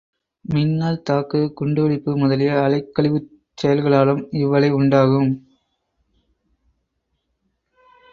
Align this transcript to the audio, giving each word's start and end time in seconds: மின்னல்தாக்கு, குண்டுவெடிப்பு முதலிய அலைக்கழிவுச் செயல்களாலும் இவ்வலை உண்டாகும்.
மின்னல்தாக்கு, 0.45 1.39
குண்டுவெடிப்பு 1.53 2.11
முதலிய 2.17 2.53
அலைக்கழிவுச் 2.61 3.27
செயல்களாலும் 3.57 4.23
இவ்வலை 4.35 4.71
உண்டாகும். 4.71 5.31